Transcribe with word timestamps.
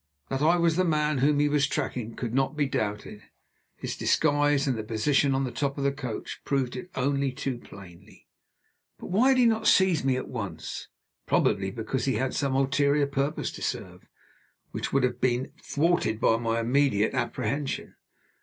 That 0.29 0.41
I 0.41 0.55
was 0.55 0.77
the 0.77 0.83
man 0.83 1.19
whom 1.19 1.39
he 1.39 1.47
was 1.47 1.67
tracking 1.67 2.15
could 2.15 2.33
not 2.33 2.57
be 2.57 2.65
doubted: 2.65 3.21
his 3.75 3.95
disguise 3.95 4.65
and 4.65 4.75
his 4.75 4.87
position 4.87 5.35
on 5.35 5.43
the 5.43 5.51
top 5.51 5.77
of 5.77 5.83
the 5.83 5.91
coach 5.91 6.41
proved 6.43 6.75
it 6.75 6.89
only 6.95 7.31
too 7.31 7.59
plainly. 7.59 8.27
But 8.97 9.11
why 9.11 9.29
had 9.29 9.37
he 9.37 9.45
not 9.45 9.67
seized 9.67 10.03
me 10.03 10.17
at 10.17 10.27
once? 10.27 10.87
Probably 11.27 11.69
because 11.69 12.05
he 12.05 12.15
had 12.15 12.33
some 12.33 12.55
ulterior 12.55 13.05
purpose 13.05 13.51
to 13.51 13.61
serve, 13.61 14.07
which 14.71 14.91
would 14.91 15.03
have 15.03 15.21
been 15.21 15.51
thwarted 15.61 16.19
by 16.19 16.37
my 16.37 16.59
immediate 16.59 17.13
apprehension. 17.13 17.93